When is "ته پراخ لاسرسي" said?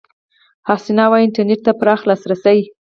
1.65-2.59